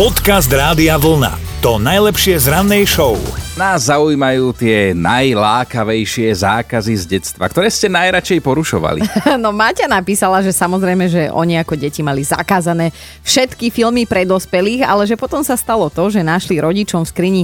Podcast 0.00 0.48
Rádia 0.48 0.96
Vlna. 0.96 1.60
To 1.60 1.76
najlepšie 1.76 2.40
z 2.40 2.48
rannej 2.48 2.88
show. 2.88 3.20
Nás 3.52 3.92
zaujímajú 3.92 4.56
tie 4.56 4.96
najlákavejšie 4.96 6.40
zákazy 6.40 6.96
z 6.96 7.04
detstva, 7.04 7.44
ktoré 7.52 7.68
ste 7.68 7.92
najradšej 7.92 8.40
porušovali. 8.40 9.04
No 9.44 9.52
Maťa 9.52 9.84
napísala, 9.92 10.40
že 10.40 10.56
samozrejme, 10.56 11.04
že 11.04 11.28
oni 11.28 11.60
ako 11.60 11.76
deti 11.76 12.00
mali 12.00 12.24
zakázané 12.24 12.96
všetky 13.28 13.68
filmy 13.68 14.08
pre 14.08 14.24
dospelých, 14.24 14.88
ale 14.88 15.04
že 15.04 15.20
potom 15.20 15.44
sa 15.44 15.52
stalo 15.52 15.92
to, 15.92 16.08
že 16.08 16.24
našli 16.24 16.56
rodičom 16.56 17.04
v 17.04 17.10
skrini 17.12 17.42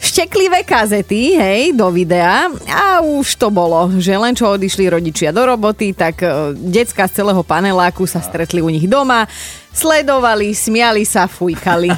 šteklivé 0.00 0.64
kazety, 0.64 1.36
hej, 1.36 1.76
do 1.76 1.92
videa 1.92 2.48
a 2.72 3.04
už 3.04 3.36
to 3.36 3.52
bolo, 3.52 3.92
že 4.00 4.16
len 4.16 4.32
čo 4.32 4.56
odišli 4.56 4.88
rodičia 4.88 5.28
do 5.28 5.44
roboty, 5.44 5.92
tak 5.92 6.24
e, 6.24 6.56
decka 6.56 7.04
z 7.04 7.20
celého 7.20 7.44
paneláku 7.44 8.08
sa 8.08 8.24
stretli 8.24 8.64
u 8.64 8.72
nich 8.72 8.88
doma, 8.88 9.28
sledovali, 9.72 10.54
smiali 10.54 11.06
sa, 11.06 11.30
fujkali. 11.30 11.90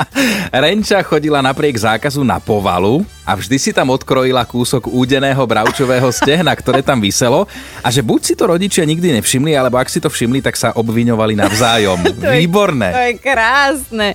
Renča 0.64 1.04
chodila 1.04 1.44
napriek 1.44 1.76
zákazu 1.76 2.24
na 2.24 2.40
povalu 2.40 3.04
a 3.30 3.36
vždy 3.38 3.56
si 3.62 3.70
tam 3.70 3.94
odkrojila 3.94 4.42
kúsok 4.42 4.90
údeného 4.90 5.38
bravčového 5.38 6.10
stehna, 6.10 6.50
ktoré 6.50 6.82
tam 6.82 6.98
vyselo 6.98 7.46
a 7.78 7.88
že 7.92 8.02
buď 8.02 8.20
si 8.24 8.34
to 8.34 8.50
rodičia 8.50 8.82
nikdy 8.82 9.14
nevšimli, 9.20 9.54
alebo 9.54 9.78
ak 9.78 9.92
si 9.92 10.02
to 10.02 10.10
všimli, 10.10 10.42
tak 10.42 10.58
sa 10.58 10.74
obviňovali 10.74 11.38
navzájom. 11.38 12.00
Výborné. 12.40 12.88
To 12.90 13.02
je 13.06 13.14
krásne. 13.20 14.08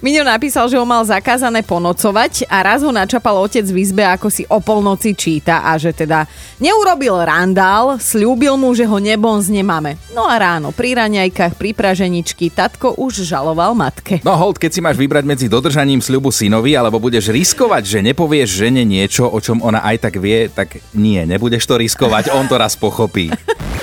Miňo 0.00 0.24
napísal, 0.24 0.70
že 0.70 0.78
ho 0.78 0.86
mal 0.88 1.04
zakázané 1.04 1.60
ponocovať 1.66 2.48
a 2.48 2.62
raz 2.62 2.80
ho 2.80 2.94
načapal 2.94 3.42
otec 3.42 3.66
v 3.66 3.82
izbe, 3.82 4.06
ako 4.06 4.30
si 4.30 4.46
o 4.48 4.62
polnoci 4.62 5.12
číta 5.12 5.66
a 5.66 5.76
že 5.76 5.92
teda 5.92 6.24
neurobil 6.62 7.18
randál, 7.18 7.98
slúbil 8.00 8.56
mu, 8.56 8.72
že 8.72 8.88
ho 8.88 8.96
nebonzne 8.96 9.60
máme. 9.60 9.98
No 10.14 10.24
a 10.24 10.38
ráno 10.38 10.72
pri 10.72 10.96
raňajkách, 10.96 11.58
pri 11.58 11.76
praženičky, 11.76 12.51
tatko 12.52 12.92
už 13.00 13.24
žaloval 13.24 13.72
matke. 13.72 14.20
No 14.20 14.36
hold, 14.36 14.60
keď 14.60 14.70
si 14.70 14.84
máš 14.84 15.00
vybrať 15.00 15.24
medzi 15.24 15.46
dodržaním 15.48 16.04
sľubu 16.04 16.28
synovi, 16.28 16.76
alebo 16.76 17.00
budeš 17.00 17.32
riskovať, 17.32 17.82
že 17.88 17.98
nepovieš 18.04 18.60
žene 18.60 18.84
niečo, 18.84 19.24
o 19.24 19.38
čom 19.40 19.64
ona 19.64 19.80
aj 19.80 19.96
tak 20.04 20.20
vie, 20.20 20.52
tak 20.52 20.84
nie, 20.92 21.24
nebudeš 21.24 21.64
to 21.64 21.80
riskovať, 21.80 22.28
on 22.36 22.44
to 22.44 22.60
raz 22.60 22.76
pochopí. 22.76 23.32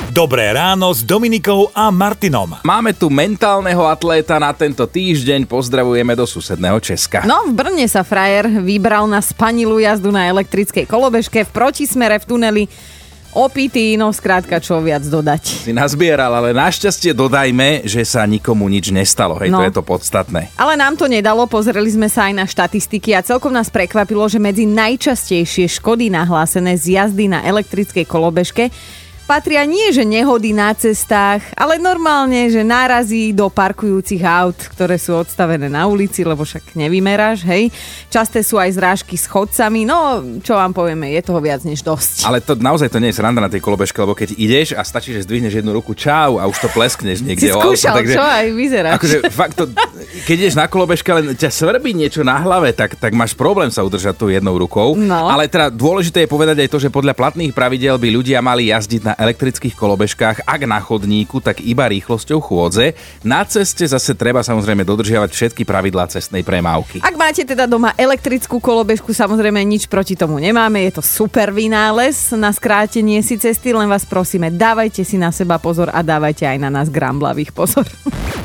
Dobré 0.09 0.50
ráno 0.53 0.90
s 0.90 1.06
Dominikou 1.06 1.70
a 1.70 1.94
Martinom. 1.94 2.58
Máme 2.66 2.97
tu 2.97 3.14
mentálneho 3.14 3.86
atléta 3.86 4.42
na 4.42 4.50
tento 4.58 4.86
týždeň, 4.90 5.45
pozdravujeme 5.45 6.17
do 6.17 6.25
susedného 6.25 6.81
Česka. 6.81 7.30
No, 7.30 7.45
v 7.45 7.53
Brne 7.53 7.86
sa 7.86 8.02
frajer 8.02 8.50
vybral 8.62 9.06
na 9.06 9.22
spanilú 9.22 9.78
jazdu 9.78 10.09
na 10.09 10.25
elektrickej 10.25 10.90
kolobežke 10.90 11.45
v 11.45 11.53
protismere 11.53 12.17
v 12.17 12.25
tuneli 12.25 12.64
opitý, 13.33 13.94
no 13.95 14.09
skrátka 14.09 14.58
čo 14.58 14.81
viac 14.81 15.05
dodať. 15.05 15.69
Si 15.69 15.73
nazbieral, 15.75 16.33
ale 16.33 16.55
našťastie 16.55 17.13
dodajme, 17.13 17.85
že 17.85 18.02
sa 18.05 18.25
nikomu 18.25 18.66
nič 18.69 18.89
nestalo, 18.89 19.38
hej, 19.41 19.53
no. 19.53 19.61
to 19.61 19.66
je 19.69 19.73
to 19.75 19.83
podstatné. 19.85 20.49
Ale 20.58 20.73
nám 20.73 20.97
to 20.97 21.05
nedalo, 21.05 21.45
pozreli 21.45 21.89
sme 21.89 22.09
sa 22.09 22.30
aj 22.30 22.33
na 22.33 22.45
štatistiky 22.50 23.13
a 23.13 23.25
celkom 23.25 23.53
nás 23.53 23.69
prekvapilo, 23.69 24.25
že 24.25 24.41
medzi 24.41 24.66
najčastejšie 24.66 25.69
škody 25.80 26.09
nahlásené 26.09 26.73
z 26.77 26.97
jazdy 26.97 27.30
na 27.30 27.45
elektrickej 27.45 28.05
kolobežke 28.09 28.73
patria 29.30 29.61
nie, 29.69 29.94
že 29.94 30.02
nehody 30.02 30.58
na 30.58 30.73
cestách, 30.73 31.45
ale 31.53 31.77
normálne, 31.77 32.49
že 32.49 32.66
nárazí 32.66 33.30
do 33.30 33.45
parkujúcich 33.53 34.25
aut, 34.25 34.58
ktoré 34.73 34.97
sú 34.97 35.13
odstavené 35.13 35.69
na 35.69 35.85
ulici, 35.85 36.25
lebo 36.25 36.41
však 36.41 36.73
nevymeráš, 36.73 37.45
hej. 37.45 37.69
Časté 38.09 38.41
sú 38.41 38.57
aj 38.57 38.73
zrážky 38.73 39.13
s 39.13 39.30
chodcami, 39.30 39.85
no 39.85 40.25
čo 40.41 40.57
vám 40.57 40.73
povieme, 40.73 41.13
je 41.13 41.22
toho 41.22 41.38
viac 41.38 41.61
než 41.61 41.85
dosť. 41.85 42.25
Ale 42.25 42.41
to 42.41 42.57
naozaj 42.57 42.89
to 42.89 42.97
nie 42.97 43.13
je 43.13 43.22
sranda 43.22 43.38
na 43.38 43.53
tej 43.53 43.61
kolobežke, 43.61 44.02
lebo 44.02 44.17
keď 44.17 44.33
ideš 44.33 44.73
a 44.73 44.81
stačí, 44.81 45.13
že 45.13 45.30
zdvihneš 45.30 45.61
jednu 45.61 45.77
ruku, 45.77 45.94
čau 45.94 46.41
a 46.41 46.50
už 46.50 46.57
to 46.66 46.69
pleskneš 46.73 47.22
niekde. 47.22 47.53
Si 47.53 47.53
skúšal, 47.53 48.02
takže, 48.02 48.17
čo 48.17 48.25
aj 48.25 48.47
vyzeráš. 48.57 48.94
Akože 48.97 49.17
fakt 49.30 49.61
to, 49.61 49.69
keď 50.25 50.35
ideš 50.41 50.57
na 50.57 50.66
kolobežke, 50.66 51.05
len 51.13 51.38
ťa 51.38 51.53
svrbí 51.53 51.94
niečo 51.94 52.25
na 52.25 52.41
hlave, 52.41 52.73
tak, 52.73 52.97
tak 52.97 53.13
máš 53.13 53.38
problém 53.38 53.69
sa 53.69 53.85
udržať 53.85 54.17
tou 54.17 54.33
jednou 54.33 54.57
rukou. 54.57 54.97
No. 54.97 55.30
Ale 55.30 55.45
teda 55.45 55.69
dôležité 55.69 56.25
je 56.25 56.30
povedať 56.33 56.66
aj 56.66 56.69
to, 56.73 56.81
že 56.81 56.89
podľa 56.89 57.13
platných 57.13 57.53
pravidel 57.53 58.02
by 58.02 58.09
ľudia 58.09 58.41
mali 58.41 58.73
jazdiť 58.73 59.01
na 59.06 59.13
elektrických 59.19 59.75
kolobežkách, 59.75 60.47
ak 60.47 60.62
na 60.63 60.80
chodníku, 60.80 61.44
tak 61.44 61.59
iba 61.59 61.91
rýchlosťou 61.91 62.40
chôdze. 62.40 62.96
Na 63.28 63.44
ceste 63.44 63.84
zase 63.84 64.16
treba 64.16 64.40
samozrejme 64.40 64.88
dodržiavať 64.88 65.30
všetky 65.35 65.68
pravidlá 65.68 66.07
cestnej 66.07 66.47
premávky. 66.47 67.03
Ak 67.03 67.19
máte 67.19 67.44
teda 67.44 67.68
doma 67.68 67.91
elektrickú 68.00 68.63
kolobežku, 68.63 69.12
samozrejme 69.12 69.59
nič 69.68 69.91
proti 69.91 70.16
tomu 70.16 70.40
nemáme, 70.40 70.88
je 70.88 70.97
to 70.97 71.03
super 71.03 71.52
vynález 71.52 72.31
na 72.31 72.56
skrátenie 72.56 73.19
si 73.19 73.35
cesty, 73.35 73.75
len 73.75 73.91
vás 73.91 74.07
prosíme, 74.07 74.47
dávajte 74.47 75.03
si 75.03 75.19
na 75.19 75.36
seba 75.36 75.59
pozor 75.59 75.91
a 75.91 76.00
dávajte 76.00 76.47
aj 76.47 76.57
na 76.57 76.72
nás 76.72 76.88
gramblavých 76.88 77.51
pozor. 77.51 77.84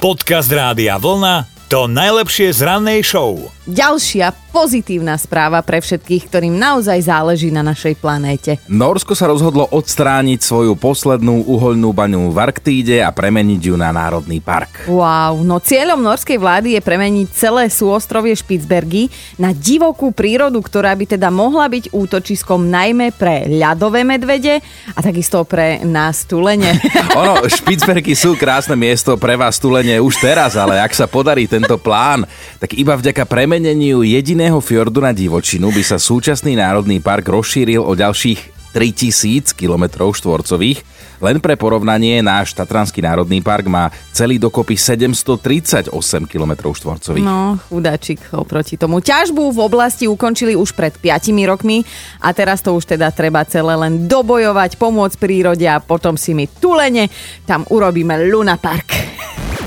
Podcast 0.03 0.51
Rádia 0.51 0.99
Vlna 0.99 1.54
to 1.75 1.91
najlepšie 1.91 2.55
z 2.55 2.71
rannej 2.71 3.03
show. 3.03 3.51
Ďalšia 3.67 4.31
pozitívna 4.55 5.19
správa 5.19 5.59
pre 5.65 5.83
všetkých, 5.83 6.31
ktorým 6.31 6.55
naozaj 6.55 7.11
záleží 7.11 7.51
na 7.51 7.67
našej 7.67 7.99
planéte. 7.99 8.63
Norsko 8.71 9.19
sa 9.19 9.27
rozhodlo 9.27 9.67
odstrániť 9.67 10.39
svoju 10.39 10.79
poslednú 10.79 11.43
uhoľnú 11.43 11.91
baňu 11.91 12.31
v 12.31 12.39
Arktíde 12.39 13.03
a 13.03 13.11
premeniť 13.11 13.73
ju 13.73 13.75
na 13.75 13.91
národný 13.91 14.39
park. 14.39 14.87
Wow, 14.87 15.43
no 15.43 15.59
cieľom 15.59 15.99
norskej 15.99 16.39
vlády 16.39 16.79
je 16.79 16.81
premeniť 16.85 17.27
celé 17.35 17.67
súostrovie 17.67 18.37
Špicbergy 18.39 19.11
na 19.43 19.51
divokú 19.51 20.15
prírodu, 20.15 20.63
ktorá 20.63 20.95
by 20.95 21.19
teda 21.19 21.33
mohla 21.35 21.67
byť 21.67 21.91
útočiskom 21.91 22.71
najmä 22.71 23.17
pre 23.19 23.51
ľadové 23.51 24.07
medvede 24.07 24.63
a 24.95 24.99
takisto 25.03 25.43
pre 25.43 25.83
nás 25.83 26.29
tulene. 26.29 26.79
ono, 27.19 27.43
Špicbergy 27.49 28.15
sú 28.15 28.39
krásne 28.39 28.79
miesto 28.79 29.19
pre 29.19 29.35
vás 29.35 29.59
tulene 29.59 29.99
už 29.99 30.21
teraz, 30.23 30.55
ale 30.55 30.79
ak 30.79 30.95
sa 30.95 31.11
podarí 31.11 31.51
tento 31.65 31.81
plán, 31.81 32.29
tak 32.61 32.77
iba 32.77 32.93
vďaka 32.93 33.25
premeneniu 33.25 34.05
jediného 34.05 34.61
fjordu 34.61 35.01
na 35.01 35.17
divočinu 35.17 35.73
by 35.73 35.81
sa 35.81 35.97
súčasný 35.97 36.61
národný 36.61 37.01
park 37.01 37.25
rozšíril 37.25 37.81
o 37.81 37.97
ďalších 37.97 38.53
3000 38.77 39.57
km 39.57 40.13
štvorcových. 40.13 40.85
Len 41.25 41.41
pre 41.41 41.57
porovnanie, 41.57 42.21
náš 42.21 42.53
Tatranský 42.53 43.01
národný 43.01 43.41
park 43.41 43.65
má 43.65 43.89
celý 44.13 44.37
dokopy 44.37 44.77
738 44.77 45.89
km 46.29 46.53
štvorcových. 46.69 47.25
No, 47.25 47.57
chudáčik 47.73 48.21
oproti 48.37 48.77
tomu. 48.77 49.01
Ťažbu 49.01 49.57
v 49.57 49.61
oblasti 49.65 50.05
ukončili 50.05 50.53
už 50.53 50.77
pred 50.77 50.93
5 50.93 51.33
rokmi 51.49 51.81
a 52.21 52.29
teraz 52.37 52.61
to 52.61 52.77
už 52.77 52.93
teda 52.93 53.09
treba 53.09 53.41
celé 53.49 53.73
len 53.73 54.05
dobojovať, 54.05 54.77
pomôcť 54.77 55.17
prírode 55.17 55.65
a 55.65 55.81
potom 55.81 56.21
si 56.21 56.37
my 56.37 56.45
tulene 56.61 57.09
tam 57.49 57.65
urobíme 57.73 58.21
Luna 58.29 58.61
Park. 58.61 59.14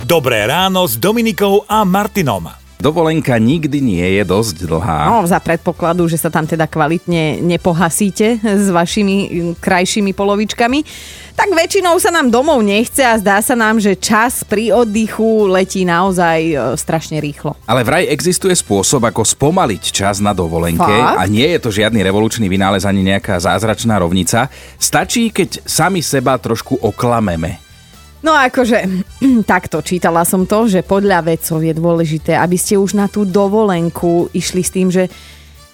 Dobré 0.08 0.48
ráno 0.48 0.88
s 0.88 0.96
Dominikou 0.96 1.68
a 1.68 1.84
Martinom. 1.84 2.48
Dovolenka 2.80 3.36
nikdy 3.36 3.84
nie 3.84 4.08
je 4.16 4.24
dosť 4.24 4.64
dlhá. 4.64 5.12
No, 5.12 5.28
za 5.28 5.36
predpokladu, 5.44 6.08
že 6.08 6.16
sa 6.16 6.32
tam 6.32 6.48
teda 6.48 6.64
kvalitne 6.64 7.44
nepohasíte 7.44 8.40
s 8.40 8.72
vašimi 8.72 9.52
krajšími 9.60 10.16
polovičkami. 10.16 10.80
Tak 11.36 11.52
väčšinou 11.52 12.00
sa 12.00 12.16
nám 12.16 12.32
domov 12.32 12.64
nechce 12.64 13.04
a 13.04 13.20
zdá 13.20 13.44
sa 13.44 13.60
nám, 13.60 13.84
že 13.84 14.00
čas 14.00 14.48
pri 14.48 14.72
oddychu 14.72 15.52
letí 15.52 15.84
naozaj 15.84 16.40
e, 16.40 16.56
strašne 16.80 17.20
rýchlo. 17.20 17.60
Ale 17.68 17.84
vraj 17.84 18.08
existuje 18.08 18.56
spôsob, 18.56 19.04
ako 19.04 19.28
spomaliť 19.28 19.92
čas 19.92 20.24
na 20.24 20.32
dovolenke 20.32 20.88
Fakt? 20.88 21.20
a 21.20 21.28
nie 21.28 21.52
je 21.52 21.60
to 21.60 21.68
žiadny 21.68 22.00
revolučný 22.00 22.48
vynález 22.48 22.88
ani 22.88 23.04
nejaká 23.04 23.36
zázračná 23.44 24.00
rovnica. 24.00 24.48
Stačí, 24.80 25.36
keď 25.36 25.68
sami 25.68 26.00
seba 26.00 26.40
trošku 26.40 26.80
oklameme. 26.80 27.67
No 28.26 28.34
akože, 28.34 29.06
takto 29.52 29.82
čítala 29.86 30.26
som 30.26 30.50
to, 30.50 30.66
že 30.66 30.82
podľa 30.86 31.26
vedcov 31.26 31.62
je 31.62 31.74
dôležité, 31.74 32.34
aby 32.38 32.58
ste 32.58 32.78
už 32.78 32.98
na 32.98 33.06
tú 33.06 33.28
dovolenku 33.28 34.34
išli 34.34 34.62
s 34.66 34.72
tým, 34.74 34.90
že 34.90 35.06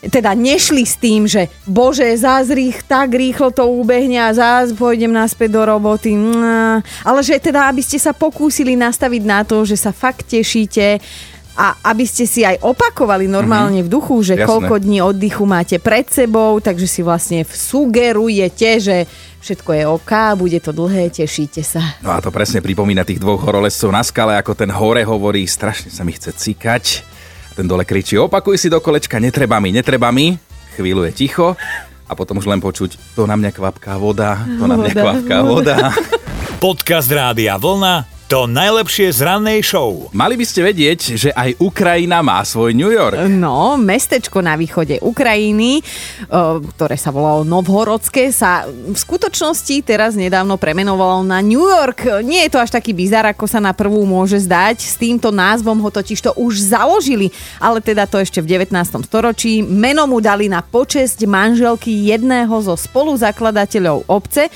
teda 0.03 0.35
nešli 0.35 0.83
s 0.83 0.99
tým, 0.99 1.23
že 1.23 1.47
bože, 1.63 2.03
zás 2.19 2.51
rých, 2.51 2.83
tak 2.83 3.15
rýchlo 3.15 3.55
to 3.55 3.63
ubehne 3.63 4.19
a 4.19 4.35
zás 4.35 4.75
pôjdem 4.75 5.15
naspäť 5.15 5.55
do 5.55 5.61
roboty. 5.63 6.11
Ale 7.07 7.19
že 7.23 7.39
teda, 7.39 7.71
aby 7.71 7.79
ste 7.79 7.95
sa 7.95 8.11
pokúsili 8.11 8.75
nastaviť 8.75 9.23
na 9.23 9.47
to, 9.47 9.63
že 9.63 9.79
sa 9.79 9.95
fakt 9.95 10.27
tešíte 10.27 10.99
a 11.53 11.77
aby 11.93 12.05
ste 12.09 12.25
si 12.25 12.41
aj 12.41 12.65
opakovali 12.65 13.29
normálne 13.29 13.85
v 13.85 13.89
duchu, 13.89 14.25
že 14.25 14.33
Jasné. 14.33 14.49
koľko 14.49 14.75
dní 14.81 14.99
oddychu 15.05 15.45
máte 15.45 15.77
pred 15.77 16.09
sebou, 16.09 16.57
takže 16.57 16.89
si 16.89 17.05
vlastne 17.05 17.45
sugerujete, 17.45 18.69
že 18.81 18.95
všetko 19.45 19.69
je 19.77 19.83
OK, 19.85 20.11
bude 20.33 20.57
to 20.57 20.73
dlhé, 20.73 21.13
tešíte 21.13 21.61
sa. 21.61 22.01
No 22.01 22.17
a 22.17 22.17
to 22.23 22.33
presne 22.33 22.63
pripomína 22.65 23.05
tých 23.05 23.21
dvoch 23.21 23.45
horolezcov 23.45 23.93
na 23.93 24.01
skale, 24.01 24.33
ako 24.33 24.57
ten 24.57 24.73
hore 24.73 25.05
hovorí, 25.05 25.45
strašne 25.45 25.93
sa 25.93 26.01
mi 26.01 26.17
chce 26.17 26.33
cikať. 26.33 27.05
Ten 27.53 27.69
dole 27.69 27.85
kričí, 27.85 28.17
opakuj 28.17 28.57
si 28.57 28.65
do 28.65 28.81
kolečka, 28.81 29.21
netreba 29.21 29.61
mi, 29.61 29.69
netreba 29.69 30.09
mi. 30.09 30.33
Chvíľu 30.73 31.05
je 31.05 31.13
ticho 31.13 31.53
a 32.09 32.11
potom 32.17 32.41
už 32.41 32.49
len 32.49 32.57
počuť, 32.57 33.13
to 33.13 33.29
na 33.29 33.37
mňa 33.37 33.53
kvapká 33.53 33.93
voda, 34.01 34.41
to 34.41 34.65
na 34.65 34.73
mňa 34.73 34.89
Voda, 34.89 35.01
kvapká 35.05 35.37
voda. 35.45 35.77
Podcast 36.57 37.13
Rádia 37.13 37.61
Vlna 37.61 38.12
To 38.33 38.49
najlepšie 38.49 39.13
z 39.13 39.29
rannej 39.29 39.61
show. 39.61 40.09
Mali 40.09 40.33
by 40.33 40.41
ste 40.41 40.65
vedieť, 40.65 40.99
že 41.21 41.29
aj 41.37 41.53
Ukrajina 41.61 42.25
má 42.25 42.41
svoj 42.41 42.73
New 42.73 42.89
York. 42.89 43.29
No, 43.29 43.77
mestečko 43.77 44.41
na 44.41 44.57
východe 44.57 44.97
Ukrajiny, 45.05 45.85
o, 46.33 46.57
ktoré 46.73 46.97
sa 46.97 47.13
volalo 47.13 47.45
Novhorodské, 47.45 48.33
sa 48.33 48.65
v 48.65 48.97
skutočnosti 48.97 49.85
teraz 49.85 50.17
nedávno 50.17 50.57
premenovalo 50.57 51.21
na 51.21 51.45
New 51.45 51.61
York. 51.61 52.25
Nie 52.25 52.49
je 52.49 52.57
to 52.57 52.63
až 52.65 52.73
taký 52.73 52.97
bizar, 52.97 53.21
ako 53.29 53.45
sa 53.45 53.61
na 53.61 53.69
prvú 53.69 54.01
môže 54.01 54.41
zdať. 54.41 54.81
S 54.81 54.97
týmto 54.97 55.29
názvom 55.29 55.77
ho 55.85 55.93
totiž 55.93 56.25
to 56.25 56.33
už 56.33 56.57
založili, 56.57 57.29
ale 57.61 57.85
teda 57.85 58.09
to 58.09 58.17
ešte 58.17 58.41
v 58.41 58.49
19. 58.49 58.73
storočí. 59.05 59.61
Meno 59.61 60.09
mu 60.09 60.17
dali 60.17 60.49
na 60.49 60.65
počesť 60.65 61.29
manželky 61.29 62.09
jedného 62.09 62.57
zo 62.65 62.73
spoluzakladateľov 62.73 64.09
obce, 64.09 64.49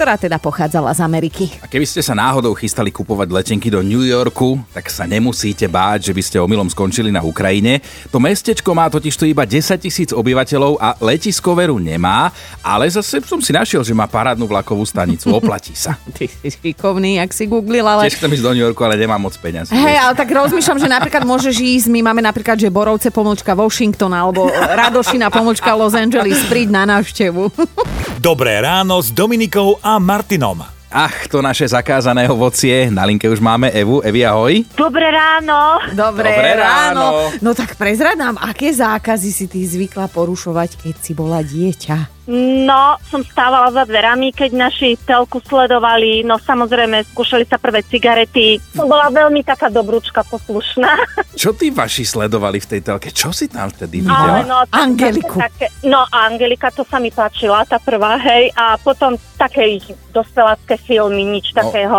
ktorá 0.00 0.16
teda 0.16 0.40
pochádzala 0.40 0.96
z 0.96 1.04
Ameriky. 1.04 1.44
A 1.60 1.68
keby 1.68 1.84
ste 1.84 2.00
sa 2.00 2.16
náhodou 2.16 2.56
chystali 2.56 2.88
kupovať 2.88 3.36
letenky 3.36 3.68
do 3.68 3.84
New 3.84 4.00
Yorku, 4.00 4.56
tak 4.72 4.88
sa 4.88 5.04
nemusíte 5.04 5.68
báť, 5.68 6.08
že 6.08 6.16
by 6.16 6.22
ste 6.24 6.36
omylom 6.40 6.72
skončili 6.72 7.12
na 7.12 7.20
Ukrajine. 7.20 7.84
To 8.08 8.16
mestečko 8.16 8.72
má 8.72 8.88
totiž 8.88 9.12
tu 9.12 9.28
iba 9.28 9.44
10 9.44 9.76
tisíc 9.76 10.08
obyvateľov 10.16 10.80
a 10.80 10.96
letisko 11.04 11.52
veru 11.52 11.76
nemá, 11.76 12.32
ale 12.64 12.88
zase 12.88 13.20
som 13.28 13.44
si 13.44 13.52
našiel, 13.52 13.84
že 13.84 13.92
má 13.92 14.08
parádnu 14.08 14.48
vlakovú 14.48 14.88
stanicu, 14.88 15.28
oplatí 15.36 15.76
sa. 15.76 16.00
Ty 16.16 16.32
si 16.32 16.48
šikovný, 16.48 17.20
ak 17.20 17.36
si 17.36 17.44
googlil, 17.44 17.84
ale... 17.84 18.08
Tiež 18.08 18.24
chcem 18.24 18.32
ísť 18.32 18.44
do 18.48 18.56
New 18.56 18.64
Yorku, 18.64 18.80
ale 18.80 18.96
nemám 18.96 19.20
moc 19.20 19.36
peňazí. 19.36 19.76
Hej, 19.76 20.00
ale 20.00 20.16
tak 20.16 20.32
rozmýšľam, 20.32 20.80
že 20.80 20.88
napríklad 20.88 21.28
môžeš 21.28 21.60
ísť, 21.60 21.92
my 21.92 22.08
máme 22.08 22.24
napríklad, 22.24 22.56
že 22.56 22.72
Borovce 22.72 23.12
pomlčka 23.12 23.52
Washington 23.52 24.16
alebo 24.16 24.48
Radošina 24.48 25.28
pomlčka 25.28 25.76
Los 25.76 25.92
Angeles, 25.92 26.40
príď 26.48 26.72
na 26.72 26.88
návštevu. 26.88 27.52
Dobré 28.20 28.60
ráno 28.60 29.00
s 29.00 29.08
Dominikou 29.08 29.80
a 29.80 29.96
Martinom. 29.96 30.60
Ach, 30.92 31.24
to 31.24 31.40
naše 31.40 31.64
zakázané 31.64 32.28
ovocie. 32.28 32.92
Na 32.92 33.08
linke 33.08 33.24
už 33.24 33.40
máme 33.40 33.72
Evu. 33.72 34.04
Evi, 34.04 34.28
ahoj. 34.28 34.60
Dobré 34.76 35.08
ráno. 35.08 35.80
Dobré, 35.96 36.28
Dobré 36.28 36.52
ráno. 36.60 37.00
ráno. 37.16 37.40
No 37.40 37.56
tak 37.56 37.80
prezrad 37.80 38.20
nám, 38.20 38.36
aké 38.36 38.76
zákazy 38.76 39.32
si 39.32 39.48
ty 39.48 39.64
zvykla 39.64 40.12
porušovať, 40.12 40.76
keď 40.84 40.94
si 41.00 41.16
bola 41.16 41.40
dieťa? 41.40 42.19
No, 42.26 42.80
som 43.02 43.20
stávala 43.20 43.70
za 43.70 43.82
dverami, 43.82 44.30
keď 44.30 44.50
naši 44.52 44.94
telku 44.98 45.40
sledovali. 45.40 46.20
No 46.20 46.36
samozrejme, 46.36 47.02
skúšali 47.08 47.42
sa 47.42 47.56
prvé 47.56 47.80
cigarety. 47.82 48.60
Som 48.70 48.86
bola 48.86 49.08
veľmi 49.08 49.40
taká 49.40 49.66
dobrúčka, 49.66 50.20
poslušná. 50.22 50.94
Čo 51.40 51.50
tí 51.52 51.68
vaši 51.68 52.02
sledovali 52.02 52.58
v 52.58 52.68
tej 52.68 52.80
telke? 52.82 53.08
Čo 53.08 53.30
si 53.30 53.46
tam 53.46 53.68
vtedy 53.68 54.00
Ale 54.00 54.06
videla? 54.06 54.38
no, 54.44 54.56
to- 54.62 54.76
Angeliku. 54.76 55.36
Také, 55.36 55.66
no, 55.82 56.04
Angelika, 56.06 56.68
to 56.68 56.84
sa 56.84 56.96
mi 56.96 57.08
páčila, 57.08 57.64
tá 57.64 57.76
prvá, 57.76 58.20
hej. 58.20 58.52
A 58.52 58.76
potom 58.76 59.16
také 59.34 59.76
ich 59.76 59.84
dospelácké 60.10 60.76
filmy, 60.76 61.24
nič 61.24 61.50
No. 61.50 61.56
takého 61.58 61.98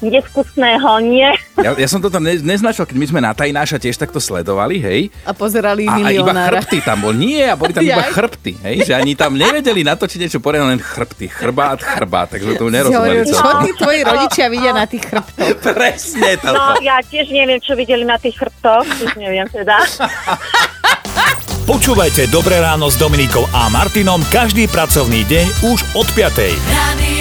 nevkusného, 0.00 0.90
nie. 1.04 1.28
Ja, 1.60 1.76
ja 1.76 1.88
som 1.88 2.00
toto 2.00 2.16
ne, 2.16 2.36
neznačil, 2.36 2.88
keď 2.88 2.96
my 2.96 3.06
sme 3.06 3.20
na 3.20 3.36
Tajnáša 3.36 3.76
tiež 3.76 4.00
takto 4.00 4.16
sledovali, 4.16 4.80
hej. 4.80 5.00
A 5.24 5.36
pozerali 5.36 5.84
A, 5.84 5.96
a 5.96 6.10
iba 6.10 6.24
milionára. 6.24 6.60
chrbty 6.60 6.78
tam 6.80 7.04
bol. 7.04 7.12
Nie, 7.12 7.52
a 7.52 7.56
boli 7.56 7.76
tam 7.76 7.84
iba 7.92 8.04
chrbty, 8.04 8.56
hej. 8.64 8.76
Že 8.88 8.92
ani 8.96 9.12
tam 9.14 9.36
nevedeli 9.36 9.84
natočiť 9.84 10.18
niečo 10.24 10.40
poriadne, 10.40 10.76
len 10.76 10.80
chrbty. 10.80 11.28
Chrbát, 11.28 11.84
chrbát, 11.84 12.32
takže 12.32 12.56
to 12.56 12.72
nerozumeli. 12.72 13.28
čo 13.28 13.50
tí 13.62 13.70
tvoji 13.76 14.00
rodičia 14.02 14.46
vidia 14.48 14.72
na 14.72 14.88
tých 14.88 15.04
chrbtoch? 15.04 15.48
Presne 15.76 16.30
to. 16.40 16.50
No, 16.50 16.80
ja 16.80 16.98
tiež 17.04 17.28
neviem, 17.28 17.60
čo 17.60 17.76
videli 17.76 18.02
na 18.08 18.16
tých 18.16 18.40
chrbtoch, 18.40 18.88
už 18.88 19.12
neviem 19.20 19.44
teda. 19.52 19.76
Počúvajte 21.70 22.26
Dobré 22.34 22.58
ráno 22.58 22.90
s 22.90 22.98
Dominikou 22.98 23.46
a 23.54 23.70
Martinom 23.70 24.18
každý 24.26 24.66
pracovný 24.66 25.22
deň 25.22 25.46
už 25.70 25.78
od 25.94 26.08
5. 26.18 26.34
Radio 26.66 27.19